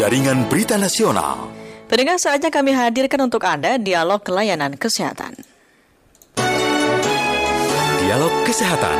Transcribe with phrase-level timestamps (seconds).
[0.00, 1.52] Jaringan Berita Nasional.
[1.84, 5.36] Pendengar saatnya kami hadirkan untuk Anda dialog layanan kesehatan.
[8.00, 8.96] Dialog Kesehatan.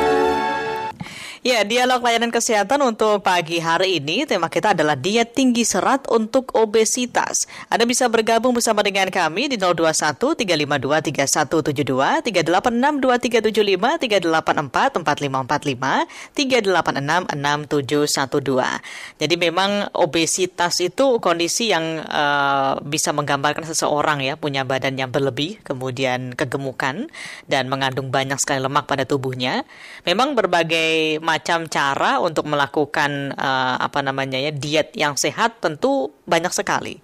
[1.40, 6.52] Ya, dialog layanan kesehatan untuk pagi hari ini tema kita adalah diet tinggi serat untuk
[6.52, 7.48] obesitas.
[7.72, 16.04] Anda bisa bergabung bersama dengan kami di 021 352 3172 386 2375 384 4545
[16.36, 19.24] 386 6712.
[19.24, 25.56] Jadi memang obesitas itu kondisi yang uh, bisa menggambarkan seseorang ya punya badan yang berlebih,
[25.64, 27.08] kemudian kegemukan
[27.48, 29.64] dan mengandung banyak sekali lemak pada tubuhnya.
[30.04, 36.50] Memang berbagai macam cara untuk melakukan uh, apa namanya ya diet yang sehat tentu banyak
[36.50, 36.98] sekali.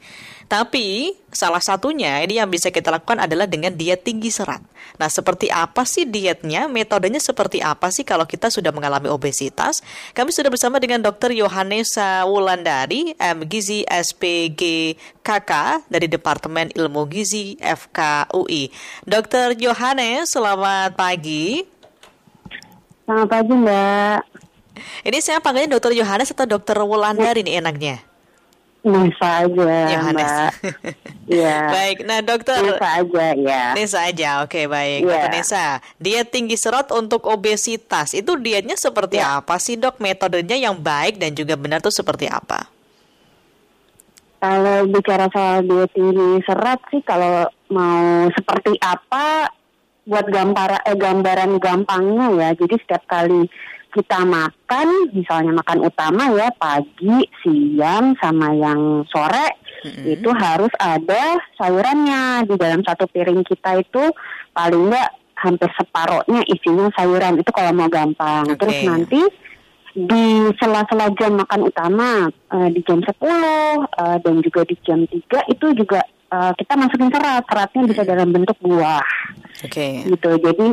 [0.47, 4.63] Tapi salah satunya ini yang bisa kita lakukan adalah dengan diet tinggi serat.
[4.95, 6.71] Nah, seperti apa sih dietnya?
[6.71, 9.83] Metodenya seperti apa sih kalau kita sudah mengalami obesitas?
[10.15, 11.35] Kami sudah bersama dengan Dr.
[11.35, 13.43] Yohanesa Wulandari, M.
[13.51, 14.95] Gizi SPG
[15.27, 18.71] KK dari Departemen Ilmu Gizi FKUI.
[19.03, 19.59] Dr.
[19.59, 21.76] Yohanes, selamat pagi.
[23.07, 24.19] Selamat pagi Mbak.
[25.07, 28.03] Ini saya panggilnya Dokter Yohanes atau Dokter Wulandari ini enaknya?
[28.83, 30.33] Nisa aja Yohanes.
[30.35, 30.53] Mbak.
[31.27, 31.59] Iya.
[31.75, 32.55] baik, nah dokter.
[32.63, 33.63] Nisa aja ya.
[33.75, 35.03] Nisa aja, oke baik.
[35.03, 35.11] Ya.
[35.11, 35.67] Dokter Nisa,
[35.99, 39.43] diet tinggi serat untuk obesitas, itu dietnya seperti Ya.
[39.43, 39.99] apa sih dok?
[39.99, 42.71] Metodenya yang baik dan juga benar tuh seperti apa?
[44.39, 49.51] Kalau bicara soal diet tinggi serat sih kalau mau seperti apa
[50.07, 52.49] buat gambar eh, gambaran gampangnya ya.
[52.55, 53.51] Jadi setiap kali
[53.91, 62.49] kita makan, misalnya makan utama ya pagi, siang sama yang sore itu harus ada sayurannya
[62.49, 64.05] di dalam satu piring kita itu
[64.51, 68.51] paling enggak hampir separohnya isinya sayuran itu kalau mau gampang.
[68.51, 68.59] Oke.
[68.59, 69.23] Terus nanti
[69.97, 75.55] di sela-sela jam makan utama eh, di jam 10 eh, dan juga di jam 3
[75.57, 77.45] itu juga eh, kita masukin serat.
[77.47, 79.05] Seratnya bisa dalam bentuk buah
[79.67, 80.07] Oke.
[80.07, 80.31] gitu.
[80.41, 80.67] Jadi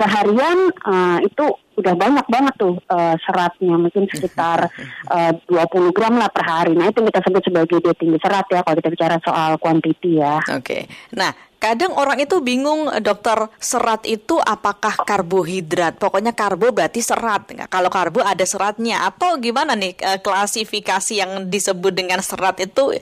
[0.00, 1.44] seharian eh, itu
[1.76, 4.72] udah banyak banget tuh eh, seratnya mungkin sekitar
[5.16, 6.72] eh, 20 gram lah per hari.
[6.72, 10.40] Nah itu kita sebut sebagai diet tinggi serat ya kalau kita bicara soal quantity ya.
[10.56, 10.88] Oke.
[11.12, 16.00] Nah, kadang orang itu bingung dokter serat itu apakah karbohidrat?
[16.00, 17.52] Pokoknya karbo berarti serat.
[17.52, 19.92] Nggak, Kalau karbo ada seratnya atau gimana nih
[20.24, 22.96] klasifikasi yang disebut dengan serat itu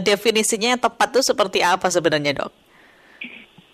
[0.00, 2.67] definisinya yang tepat itu seperti apa sebenarnya, Dok?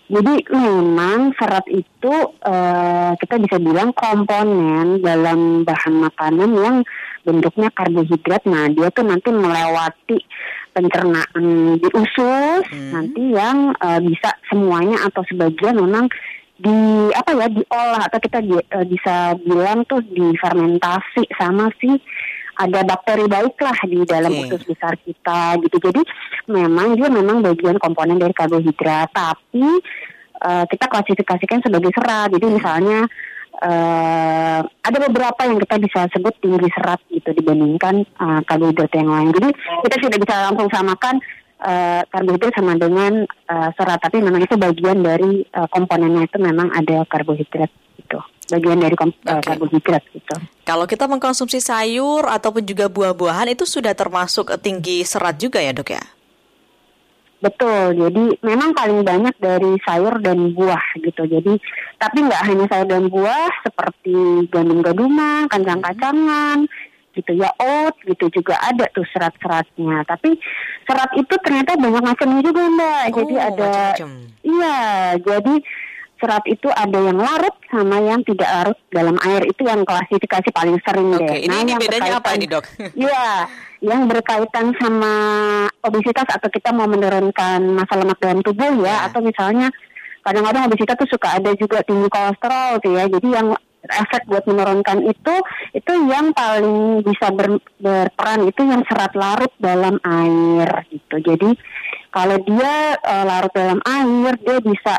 [0.05, 2.13] Jadi memang serat itu
[2.45, 6.75] eh, kita bisa bilang komponen dalam bahan makanan yang
[7.25, 8.45] bentuknya karbohidrat.
[8.45, 10.17] Nah dia tuh nanti melewati
[10.77, 11.45] pencernaan
[11.81, 16.05] di usus, nanti yang eh, bisa semuanya atau sebagian memang
[16.55, 21.97] di apa ya diolah atau kita di- eh, bisa bilang tuh difermentasi sama si
[22.55, 24.41] ada bakteri baik lah di dalam Oke.
[24.47, 25.77] usus besar kita gitu.
[25.79, 26.01] Jadi
[26.47, 29.67] memang dia memang bagian komponen dari karbohidrat, tapi
[30.39, 32.31] eh, kita klasifikasikan sebagai serat.
[32.31, 33.07] Jadi misalnya
[33.59, 39.29] eh, ada beberapa yang kita bisa sebut tinggi serat gitu dibandingkan eh, karbohidrat yang lain.
[39.35, 39.49] Jadi
[39.85, 41.15] kita sudah bisa langsung samakan
[41.59, 46.71] eh, karbohidrat sama dengan eh, serat, tapi memang itu bagian dari eh, komponennya itu memang
[46.71, 47.84] ada karbohidrat.
[48.45, 50.35] Bagian dari kom- eh, karbohidrat gitu.
[50.65, 55.89] Kalau kita mengkonsumsi sayur ataupun juga buah-buahan itu sudah termasuk tinggi serat juga ya, Dok
[55.89, 56.03] ya?
[57.41, 61.29] Betul, jadi memang paling banyak dari sayur dan buah gitu.
[61.29, 61.53] Jadi,
[62.01, 66.65] tapi nggak hanya sayur dan buah, seperti gandum-ganduman, kacang-kacangan,
[67.13, 70.03] gitu ya, oat gitu juga ada tuh serat-seratnya.
[70.09, 70.37] Tapi
[70.89, 73.03] serat itu ternyata banyak macamnya juga mbak.
[73.13, 74.09] jadi Oh, ada, macam-macam.
[74.41, 74.81] iya,
[75.21, 75.55] jadi
[76.25, 80.81] serat itu ada yang larut sama yang tidak larut dalam air itu yang klasifikasi paling
[80.81, 81.39] sering Oke, deh.
[81.45, 82.65] ini, ini yang bedanya apa ini, Dok?
[83.05, 83.45] Iya,
[83.85, 85.13] yang berkaitan sama
[85.85, 88.97] obesitas atau kita mau menurunkan massa lemak dalam tubuh ya, Ya.
[89.05, 89.69] atau misalnya
[90.25, 93.05] kadang-kadang obesitas tuh suka ada juga tinggi kolesterol tuh ya.
[93.05, 93.53] Jadi yang
[93.85, 95.35] efek buat menurunkan itu
[95.77, 101.15] itu yang paling bisa ber- berperan itu yang serat larut dalam air gitu.
[101.21, 101.53] Jadi
[102.09, 104.93] kalau dia eh, larut dalam air dia bisa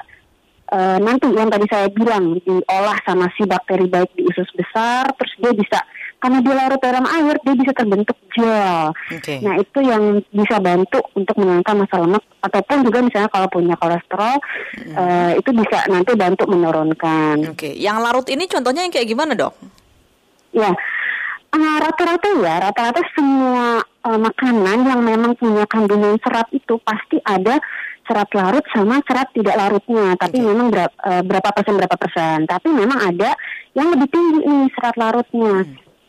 [0.73, 5.35] eh, nanti yang tadi saya bilang diolah sama si bakteri baik di usus besar terus
[5.39, 5.79] dia bisa
[6.17, 8.91] karena dia larut dalam air dia bisa terbentuk gel.
[9.13, 9.37] Oke.
[9.45, 14.37] Nah itu yang bisa bantu untuk menurunkan massa lemak ataupun juga misalnya kalau punya kolesterol
[14.97, 17.53] eh, itu bisa nanti bantu menurunkan.
[17.53, 19.55] Oke, yang larut ini contohnya yang kayak gimana, Dok?
[20.57, 20.73] Ya
[21.57, 27.59] eh, rata-rata ya rata-rata semua eh, makanan yang memang punya kandungan serat itu pasti ada
[28.07, 30.15] serat larut sama serat tidak larutnya.
[30.17, 30.47] Tapi Oke.
[30.47, 32.39] memang berapa, berapa persen berapa persen.
[32.47, 33.35] Tapi memang ada
[33.75, 35.55] yang lebih tinggi nih serat larutnya.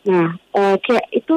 [0.08, 1.36] Nah, oke itu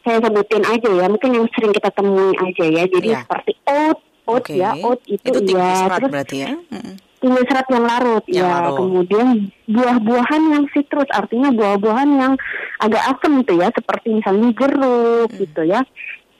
[0.00, 2.82] saya sebutin aja ya, mungkin yang sering kita temui aja ya.
[2.88, 3.20] Jadi Ya.
[3.20, 4.56] seperti oat, oat Oke.
[4.56, 5.84] ya, oat itu, tinggi ya.
[5.84, 6.50] serat Terus berarti ya.
[6.56, 6.94] Mm-mm.
[7.20, 8.48] tinggi serat yang larut Yang ya.
[8.48, 8.76] larut.
[8.80, 9.26] Kemudian
[9.68, 12.32] buah-buahan yang citrus, artinya buah-buahan yang
[12.80, 15.40] agak asam gitu ya, seperti misalnya jeruk Hmm.
[15.44, 15.80] gitu ya.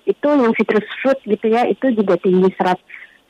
[0.09, 2.81] Itu yang citrus fruit gitu ya, itu juga tinggi serat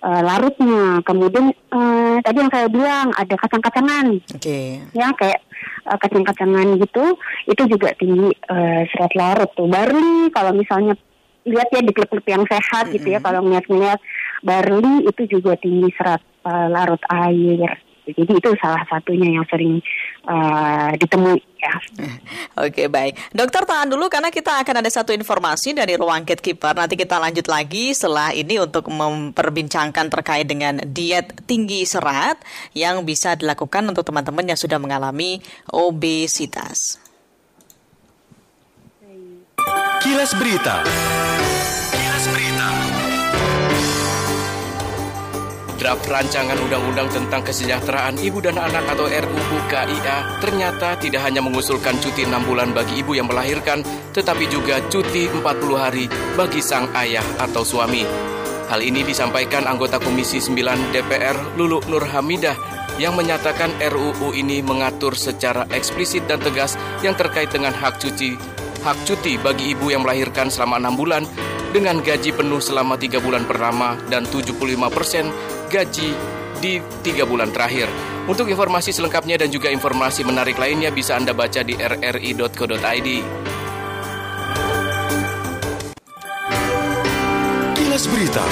[0.00, 1.05] eh, larutnya.
[1.05, 4.06] Kemudian eh, tadi yang saya bilang ada kacang-kacangan
[4.37, 4.85] Oke.
[4.93, 5.41] ya kayak
[5.87, 7.05] eh, kacang-kacangan gitu
[7.49, 10.97] itu juga tinggi eh, serat larut tuh barley kalau misalnya
[11.49, 14.00] lihat ya di klip-klip yang sehat gitu ya kalau ngeliat-ngeliat
[14.44, 19.78] barley itu juga tinggi serat eh, larut air jadi itu salah satunya yang sering
[20.26, 21.74] eh, ditemui ya
[22.66, 26.76] Oke baik, dokter tahan dulu karena kita akan ada satu informasi dari ruang gatekeeper.
[26.76, 32.40] Nanti kita lanjut lagi setelah ini untuk memperbincangkan terkait dengan diet tinggi serat
[32.76, 35.40] yang bisa dilakukan untuk teman-teman yang sudah mengalami
[35.72, 37.00] obesitas.
[40.00, 40.80] Kilas Berita.
[41.92, 43.09] Kilas Berita.
[45.80, 51.96] Draft rancangan undang-undang tentang kesejahteraan ibu dan anak atau RUU KIA ternyata tidak hanya mengusulkan
[52.04, 53.80] cuti 6 bulan bagi ibu yang melahirkan,
[54.12, 55.40] tetapi juga cuti 40
[55.80, 56.04] hari
[56.36, 58.04] bagi sang ayah atau suami.
[58.68, 62.54] Hal ini disampaikan anggota Komisi 9 DPR Lulu Nur Hamidah
[63.00, 68.36] yang menyatakan RUU ini mengatur secara eksplisit dan tegas yang terkait dengan hak cuti
[68.80, 71.22] hak cuti bagi ibu yang melahirkan selama 6 bulan
[71.70, 76.11] dengan gaji penuh selama 3 bulan pertama dan 75% gaji
[76.61, 77.88] di 3 bulan terakhir.
[78.28, 83.08] Untuk informasi selengkapnya dan juga informasi menarik lainnya bisa Anda baca di rri.co.id.
[87.75, 88.46] Kilas Berita.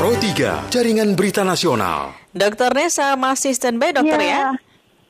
[0.00, 2.14] Pro 3, Jaringan Berita Nasional.
[2.30, 4.28] Dokter Nesa masih standby dokter ya?
[4.28, 4.46] Ya,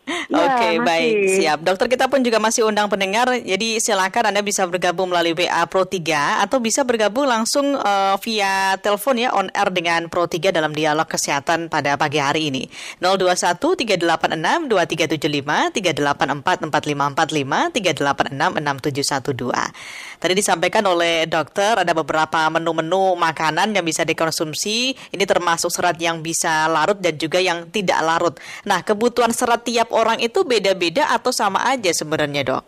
[0.07, 0.87] Oke, masih.
[0.87, 1.59] baik, siap.
[1.67, 5.83] Dokter kita pun juga masih undang pendengar, jadi silakan Anda bisa bergabung melalui WA Pro
[5.83, 10.71] 3 atau bisa bergabung langsung eh, via telepon ya on air dengan Pro 3 dalam
[10.71, 12.71] dialog kesehatan pada pagi hari ini.
[13.03, 20.23] 021 386 2375 384 4545 386 6712.
[20.23, 24.95] Tadi disampaikan oleh dokter ada beberapa menu-menu makanan yang bisa dikonsumsi.
[25.13, 28.35] Ini termasuk serat yang bisa larut dan juga yang tidak larut.
[28.65, 32.65] Nah, kebutuhan serat tiap orang itu beda-beda atau sama aja sebenarnya, Dok?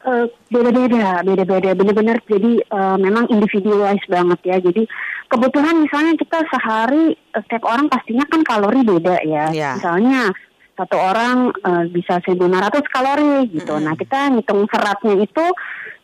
[0.00, 4.56] Eh, beda-beda, beda-beda, benar-benar jadi eh, memang individualis banget ya.
[4.56, 4.88] Jadi
[5.28, 9.52] kebutuhan misalnya kita sehari eh, setiap orang pastinya kan kalori beda ya.
[9.52, 9.76] Ya.
[9.76, 10.32] Misalnya
[10.72, 12.40] satu orang eh, bisa 1.500
[12.88, 13.76] kalori gitu.
[13.76, 15.44] Nah kita ngitung seratnya itu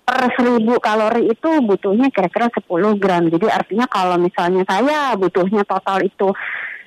[0.04, 3.24] per 1000 kalori itu butuhnya kira-kira 10 gram.
[3.32, 6.36] Jadi artinya kalau misalnya saya butuhnya total itu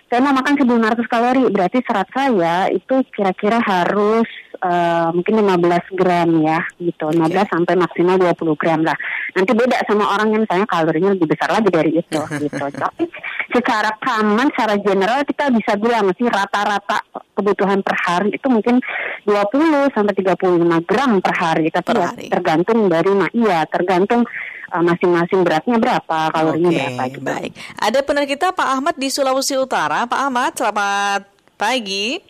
[0.09, 4.25] saya mau makan 1500 kalori, berarti serat saya itu kira-kira harus
[4.57, 7.05] eh, mungkin 15 gram ya, gitu.
[7.07, 8.97] 15 sampai maksimal 20 gram lah.
[9.31, 12.65] Nanti beda sama orang yang misalnya kalorinya lebih besar lagi dari itu, gitu.
[12.67, 13.05] Tapi
[13.49, 17.05] secara common, secara general kita bisa bilang sih rata-rata
[17.37, 18.81] kebutuhan per hari itu mungkin
[19.23, 21.69] 20 sampai 35 gram per hari.
[21.69, 22.27] Tapi Per ya hari.
[22.27, 24.25] tergantung dari, ma- iya, tergantung
[24.69, 27.19] eh, masing-masing beratnya berapa, kalorinya Oke, berapa gitu.
[27.23, 27.51] baik.
[27.79, 29.98] Ada pener kita Pak Ahmad di Sulawesi Utara.
[30.07, 31.27] Pak Ahmad, selamat
[31.59, 32.23] pagi.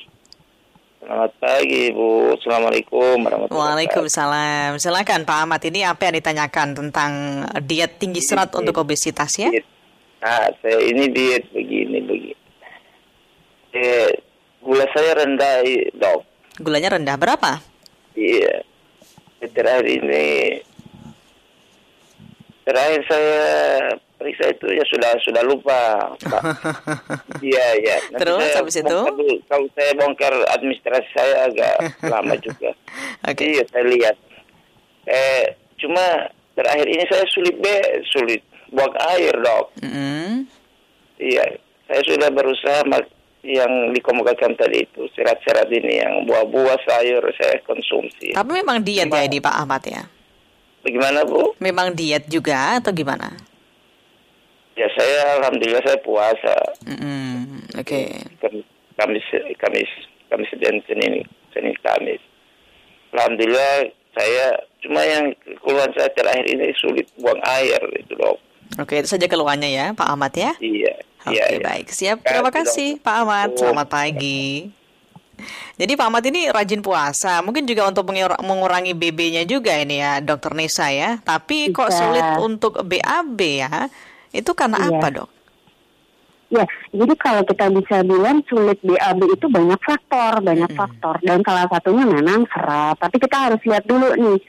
[0.97, 3.61] Selamat pagi Bu, Assalamualaikum warahmatullahi wabarakatuh.
[3.61, 4.69] Waalaikumsalam.
[4.81, 7.11] Silakan Pak Ahmad, ini apa yang ditanyakan tentang
[7.61, 9.53] diet tinggi serat untuk obesitas ya?
[9.53, 9.67] Diet.
[10.19, 12.41] Nah, saya ini diet begini begini.
[13.77, 14.09] Eh,
[14.65, 15.61] gula saya rendah,
[15.93, 16.25] dok.
[16.57, 17.61] Gulanya rendah berapa?
[18.17, 18.65] Iya.
[19.39, 20.59] Terakhir ini,
[22.65, 23.45] terakhir saya
[24.19, 25.79] periksa itu ya sudah sudah lupa.
[26.19, 26.43] Pak.
[27.39, 27.95] Iya iya.
[28.19, 28.99] Terus, saya habis itu?
[29.47, 32.75] Kalau saya bongkar administrasi saya agak lama juga.
[33.31, 33.47] Oke.
[33.47, 34.15] Iya saya lihat.
[35.07, 37.75] Eh cuma terakhir ini saya sulit be
[38.11, 38.43] sulit
[38.75, 39.71] buang air dok.
[39.79, 40.43] Mm-mm.
[41.17, 41.55] Iya
[41.87, 48.35] saya sudah berusaha mak- yang dikemukakan tadi itu serat-serat ini yang buah-buah sayur saya konsumsi.
[48.35, 50.03] Tapi memang diet ya ini Pak Ahmad ya?
[50.83, 51.55] Bagaimana bu?
[51.63, 53.31] Memang diet juga atau gimana?
[54.79, 56.55] Ya saya alhamdulillah saya puasa.
[56.87, 57.67] Mm-mm.
[57.75, 58.15] Oke.
[58.39, 58.63] Kam-
[58.95, 59.27] Kamis
[59.59, 59.91] Kamis
[60.31, 61.19] Kamis dan Senin
[61.51, 62.23] Senin Kamis.
[63.11, 68.39] Alhamdulillah saya cuma yang keluhan saya terakhir ini sulit buang air itu dok.
[68.79, 70.55] Oke, itu saja keluhannya ya Pak Ahmad ya?
[70.63, 70.95] Iya.
[71.27, 71.59] Oke, iya, iya.
[71.59, 71.87] baik.
[71.91, 72.23] Siap.
[72.23, 73.03] Terima kasih.
[73.03, 73.49] Pak Ahmad.
[73.51, 73.57] Oh.
[73.59, 74.71] Selamat pagi.
[75.79, 80.19] Jadi Pak Ahmad ini rajin puasa, mungkin juga untuk mengur- mengurangi BB-nya juga ini ya,
[80.19, 81.15] Dokter Nisa ya.
[81.23, 81.95] Tapi kok Bisa.
[81.95, 83.87] sulit untuk BAB ya?
[84.31, 84.89] Itu karena Iya.
[84.97, 85.29] apa dok?
[86.49, 91.21] Ya, jadi kalau kita bisa bilang sulit BAB itu banyak faktor, banyak faktor.
[91.21, 92.97] Dan salah satunya memang serat.
[92.97, 94.41] Tapi kita harus lihat dulu nih,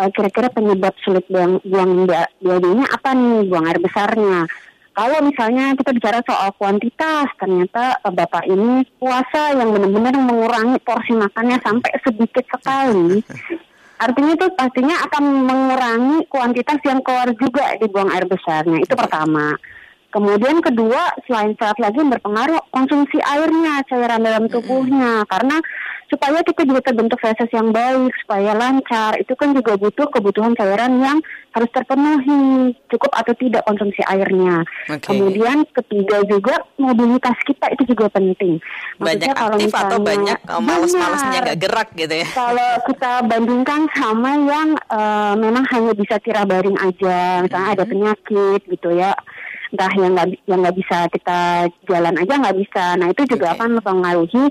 [0.00, 4.48] eh, kira-kira penyebab sulit buang, buang BAB-nya apa nih, buang air besarnya.
[4.92, 11.12] Kalau misalnya kita bicara soal kuantitas, ternyata eh, Bapak ini puasa yang benar-benar mengurangi porsi
[11.12, 13.20] makannya sampai sedikit sekali.
[14.02, 18.82] Artinya itu pastinya akan mengurangi kuantitas yang keluar juga di buang air besarnya.
[18.82, 19.54] Itu pertama.
[20.12, 25.24] Kemudian kedua, selain serat lagi berpengaruh konsumsi airnya, cairan dalam tubuhnya.
[25.24, 25.56] Karena
[26.12, 31.00] supaya kita juga terbentuk feses yang baik, supaya lancar, itu kan juga butuh kebutuhan cairan
[31.00, 31.18] yang
[31.56, 34.60] harus terpenuhi, cukup atau tidak konsumsi airnya.
[34.92, 35.00] Oke.
[35.08, 38.60] Kemudian ketiga juga mobilitas kita itu juga penting.
[39.00, 42.26] Banyak Maksudnya kalau aktif atau misalnya- banyak oh, males-malesnya nggak gerak gitu ya?
[42.32, 48.60] kalau kita bandingkan sama yang eh, memang hanya bisa tira baring aja, misalnya ada penyakit
[48.68, 49.12] gitu ya,
[49.72, 51.38] entah yang nggak yang nggak bisa kita
[51.86, 52.84] jalan aja nggak bisa.
[52.94, 53.54] Nah itu juga Oke.
[53.56, 54.44] akan mempengaruhi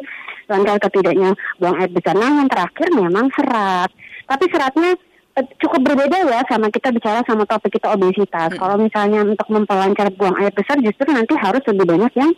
[0.45, 2.13] langkah atau tidaknya buang air besar.
[2.13, 3.89] Nah yang terakhir memang serat,
[4.25, 4.91] tapi seratnya
[5.31, 8.51] eh, cukup berbeda ya sama kita bicara sama topik kita obesitas.
[8.51, 12.31] Kalau misalnya untuk memperlancar buang air besar justru nanti harus lebih banyak yang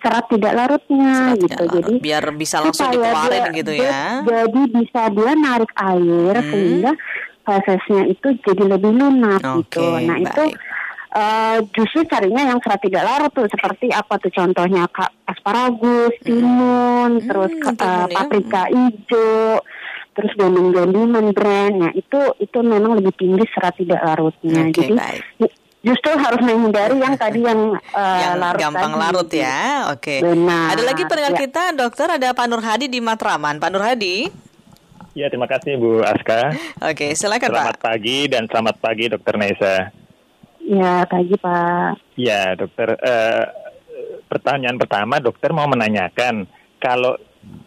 [0.00, 1.44] serat tidak larutnya Serat gitu.
[1.46, 1.76] tidak larut.
[1.78, 4.02] Jadi biar bisa langsung dikeluarin dia- gitu ya.
[4.20, 6.50] Jadi bisa dia narik air Hmm.
[6.50, 6.92] sehingga
[7.40, 9.80] fesesnya itu jadi lebih lunak gitu.
[9.80, 10.42] Oke, Nah itu
[11.12, 17.18] eh, justru carinya yang serat tidak larut tuh seperti apa tuh contohnya kak asparagus, timun,
[17.20, 18.12] terus Hmm, eh, timun ya.
[18.12, 19.58] paprika hijau,
[20.10, 21.74] terus gandum-ganduman brand.
[21.76, 24.66] Nah itu itu memang lebih tinggi serat tidak larutnya.
[24.66, 25.22] Oke, Jadi baik.
[25.80, 29.00] justru harus menghindari yang tadi yang eh, yang larut gampang tadi.
[29.00, 29.58] larut ya.
[29.90, 30.14] Oke.
[30.20, 31.40] Benar, Ada lagi pendengar ya.
[31.40, 33.56] kita, dokter ada Pak Nur Hadi di Matraman.
[33.56, 34.48] Pak Nur Hadi.
[35.10, 36.54] Ya, terima kasih Bu Aska.
[36.86, 37.82] Oke, silakan Selamat Pak.
[37.82, 39.90] pagi dan selamat pagi Dokter Nesa.
[40.70, 42.14] Ya pagi Pak.
[42.14, 42.94] Ya, Dokter.
[42.94, 43.44] eh,
[44.30, 46.46] pertanyaan pertama, Dokter mau menanyakan
[46.78, 47.18] kalau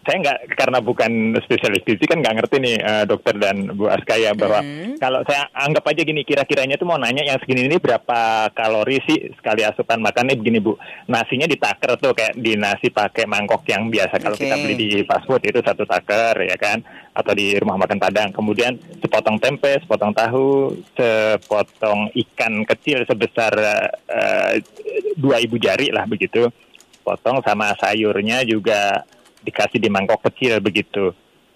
[0.04, 4.20] saya nggak karena bukan spesialis gizi kan nggak ngerti nih eh, dokter dan Bu Aska
[4.20, 5.00] ya bahwa Hmm.
[5.00, 9.32] kalau saya anggap aja gini kira-kiranya tuh mau nanya yang segini ini berapa kalori sih
[9.36, 10.76] sekali asupan makannya begini Bu?
[11.08, 14.20] Nasinya ditaker tuh kayak di nasi pakai mangkok yang biasa.
[14.20, 14.44] Kalau Oke.
[14.44, 16.84] kita beli di fast food itu satu taker ya kan?
[17.16, 18.30] Atau di rumah makan Padang.
[18.32, 23.54] Kemudian sepotong tempe sepotong tahu sepotong ikan kecil sebesar
[24.08, 24.54] eh,
[25.16, 26.52] dua ibu jari lah begitu.
[27.04, 29.04] Potong sama sayurnya juga
[29.44, 31.12] dikasih di mangkok kecil begitu.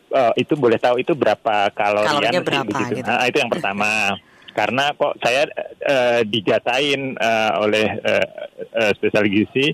[0.08, 2.94] Eh, itu boleh tahu itu berapa kalorian Kalorinya sih berapa begitu.
[3.00, 3.08] gitu.
[3.08, 3.90] Nah, itu yang pertama.
[4.58, 5.46] Karena kok saya
[5.86, 8.26] eh, dijatain eh, oleh eh,
[8.74, 9.68] eh, spesialis gizi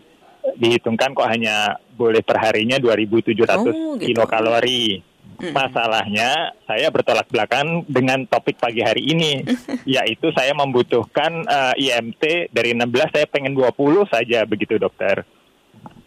[0.59, 4.11] dihitungkan kok hanya boleh perharinya 2.700 Oh, gitu.
[4.11, 4.99] kilokalori.
[5.43, 9.43] Masalahnya saya bertolak belakang dengan topik pagi hari ini,
[9.87, 13.71] yaitu saya membutuhkan eh, IMT dari 16 saya pengen 20
[14.07, 15.23] saja begitu dokter.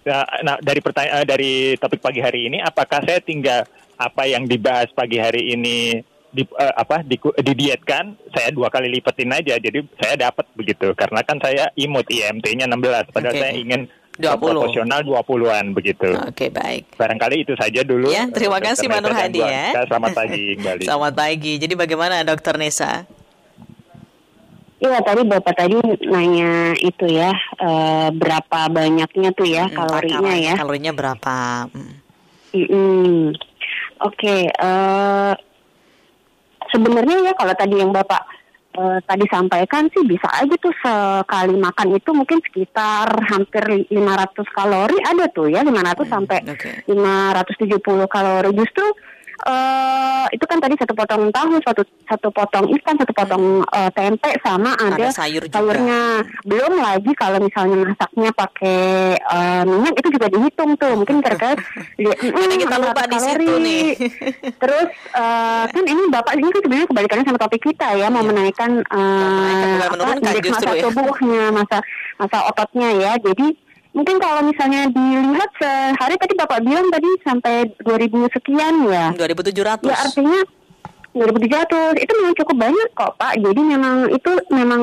[0.06, 3.66] Nah, nah, dari pertanyaan dari topik pagi hari ini, apakah saya tinggal
[3.98, 5.98] apa yang dibahas pagi hari ini
[6.30, 8.14] di eh, apa di, didietkan?
[8.30, 10.94] Saya dua kali lipetin aja, jadi saya dapat begitu.
[10.94, 13.42] Karena kan saya imut IMT-nya 16, padahal Oke.
[13.42, 14.38] saya ingin 20.
[14.38, 16.08] proporsional 20-an begitu.
[16.22, 16.94] Oke, baik.
[16.94, 18.08] Barangkali itu saja dulu.
[18.08, 19.66] Ya, terima kasih, Pak Nur Nesa dan Hadi, ya.
[19.90, 20.84] Selamat pagi kembali.
[20.88, 21.52] Selamat pagi.
[21.58, 23.10] Jadi bagaimana Dokter Nesa?
[24.76, 30.45] Iya tadi bapak tadi nanya itu ya eh, berapa banyaknya tuh ya Hmm, kalorinya takaran
[30.45, 30.54] ya.
[30.61, 31.37] Kalorinya berapa?
[32.52, 33.33] Hmm.
[34.04, 35.33] Oke, eh,
[36.68, 38.21] sebenarnya ya kalau tadi yang bapak
[38.76, 43.88] eh, tadi sampaikan sih bisa aja tuh sekali makan itu mungkin sekitar hampir 500
[44.52, 46.71] kalori ada tuh ya 500 sampai oke.
[46.85, 47.80] 570
[48.12, 48.85] kalori justru
[49.49, 49.95] eh
[50.37, 54.76] itu kan tadi satu potong tahu, satu satu potong ikan, satu potong eh, tempe sama
[54.76, 55.57] ada, Ada sayur juga.
[55.57, 56.02] sayurnya.
[56.45, 58.81] Belum lagi kalau misalnya masaknya pakai
[59.16, 60.93] eh, minyak itu juga dihitung tuh.
[60.95, 61.57] Mungkin kira-kira
[62.05, 63.87] li- Kadang kita lupa 600 di situ nih.
[64.62, 68.71] Terus eh, kan ini Bapak ini kan sebenarnya kebalikannya sama topik kita ya, mau menaikkan
[68.85, 70.83] eh, menaikkan, apa, menurunkan indeks justru masa ya.
[70.85, 71.76] tubuhnya, masa
[72.16, 73.12] masa ototnya ya.
[73.16, 73.47] Jadi
[73.96, 79.06] mungkin kalau misalnya dilihat sehari tadi Bapak bilang tadi sampai 2000 sekian ya.
[79.16, 79.88] 2700.
[79.88, 80.40] Ya artinya
[81.16, 83.40] 2700 itu memang cukup banyak kok Pak.
[83.40, 84.82] Jadi memang itu memang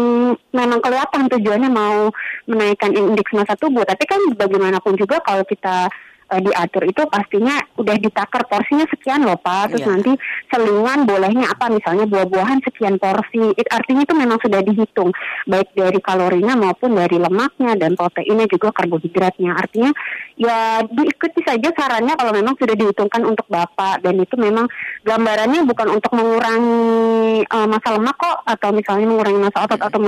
[0.50, 2.10] memang kelihatan tujuannya mau
[2.50, 3.86] menaikkan indeks massa tubuh.
[3.86, 5.94] Tapi kan bagaimanapun juga kalau kita
[6.34, 9.78] uh, diatur itu pastinya udah ditakar porsinya sekian loh Pak.
[9.78, 9.92] Terus Iya.
[9.94, 10.12] nanti
[10.50, 13.54] selingan bolehnya apa misalnya buah-buahan sekian porsi.
[13.54, 15.14] It, artinya itu memang sudah dihitung
[15.46, 19.54] baik dari kalorinya maupun dari lemaknya dan proteinnya juga karbohidratnya.
[19.54, 19.92] Artinya
[20.40, 24.66] ya diikuti saja sarannya kalau memang sudah dihitungkan untuk Bapak dan itu memang
[25.04, 30.00] gambarannya bukan untuk mengurangi uh, masa lemak kok atau misalnya mengurangi masa otot atau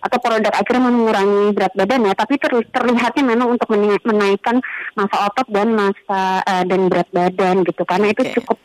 [0.00, 3.66] atau produk akhirnya mengurangi berat badan ya, tapi ter- terlihatnya memang untuk
[4.06, 4.62] menaikkan
[4.94, 8.34] masa otot dan masa uh, dan berat badan gitu karena itu Oke.
[8.38, 8.58] cukup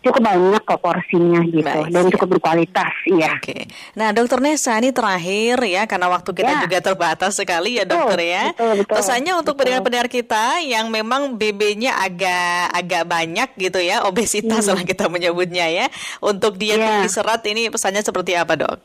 [0.00, 3.36] cukup banyak kok porsinya gitu Baik, dan cukup berkualitas iya.
[3.36, 3.68] Oke.
[3.92, 6.60] Nah, Dokter Nesa ini terakhir ya karena waktu kita Ya.
[6.64, 8.44] juga terbatas sekali ya, Betul, Dokter ya.
[8.48, 14.72] betul, betul, Pesannya untuk pendengar-pendengar kita yang memang BB-nya agak agak banyak gitu ya, obesitas
[14.72, 15.86] lah kita menyebutnya ya.
[16.24, 16.80] Untuk diet Hmm.
[16.80, 16.90] Ya.
[16.96, 18.80] tinggi serat ini pesannya seperti apa, Dok?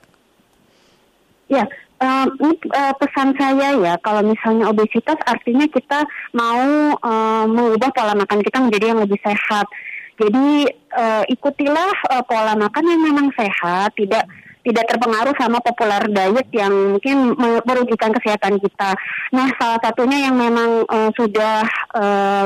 [1.48, 1.64] Ya,
[2.04, 6.04] ini eh, pesan saya ya, kalau misalnya obesitas artinya kita
[6.36, 9.68] mau em, mengubah pola makan kita menjadi yang lebih sehat.
[10.16, 14.28] Jadi eh, ikutilah eh, pola makan yang memang sehat, tidak
[14.66, 18.98] tidak terpengaruh sama populer diet yang mungkin me- merugikan kesehatan kita.
[19.30, 21.64] Nah, salah satunya yang memang eh, sudah
[21.96, 22.46] eh,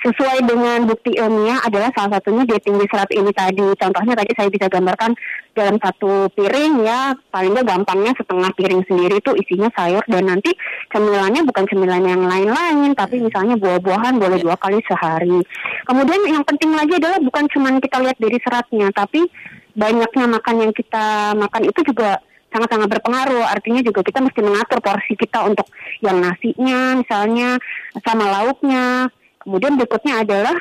[0.00, 3.66] sesuai dengan bukti ilmiah adalah salah satunya diet tinggi serat ini tadi.
[3.76, 5.12] Contohnya tadi saya bisa gambarkan
[5.52, 10.56] dalam satu piring ya, paling nggak gampangnya setengah piring sendiri itu isinya sayur dan nanti
[10.88, 15.44] cemilannya bukan cemilan yang lain-lain, tapi misalnya buah-buahan boleh dua kali sehari.
[15.84, 19.28] Kemudian yang penting lagi adalah bukan cuma kita lihat dari seratnya, tapi
[19.76, 22.18] banyaknya makan yang kita makan itu juga
[22.50, 23.46] sangat-sangat berpengaruh.
[23.46, 25.66] Artinya juga kita mesti mengatur porsi kita untuk
[26.02, 27.60] yang nasinya misalnya
[28.02, 29.12] sama lauknya.
[29.40, 30.56] Kemudian berikutnya adalah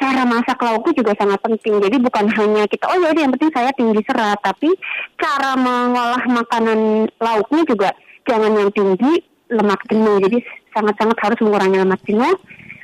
[0.00, 1.74] cara masak lauknya juga sangat penting.
[1.78, 4.70] Jadi bukan hanya kita oh ya udah, yang penting saya tinggi serat, tapi
[5.20, 7.88] cara mengolah makanan lauknya juga
[8.26, 9.22] jangan yang tinggi
[9.52, 10.16] lemak jenuh.
[10.24, 10.38] Jadi
[10.72, 12.34] sangat-sangat harus mengurangi lemak jenuh.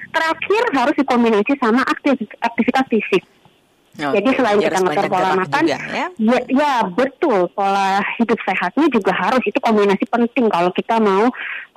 [0.09, 3.25] Terakhir harus dikombinasi sama aktif- aktivitas fisik.
[3.99, 6.07] Jadi Oke, selain kita ngatur pola makan, juga, ya.
[6.23, 11.27] ya, ya betul pola hidup sehatnya juga harus itu kombinasi penting kalau kita mau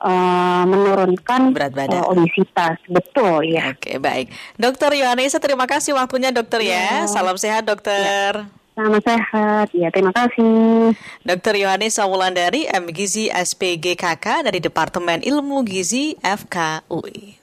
[0.01, 2.01] eh, menurunkan Berat badan.
[2.01, 2.77] eh, obesitas.
[2.86, 3.74] Betul ya.
[3.74, 4.29] Oke, baik.
[4.55, 7.05] Dokter Yohanesa, terima kasih waktunya dokter ya.
[7.05, 7.10] Ya.
[7.10, 8.46] Salam sehat, dokter.
[8.72, 9.67] Sama sehat.
[9.75, 10.96] Ya terima kasih.
[11.27, 11.60] Dr.
[11.60, 12.88] Yohanesa Wulandari, M.
[12.89, 17.41] Gizi SPGKK dari Departemen Ilmu Gizi FKUI.